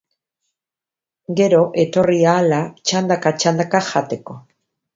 Gero, 1.41 1.59
etorri 1.83 2.17
ahala, 2.31 2.63
txandaka-txandaka 2.91 3.83
jateko. 3.93 4.43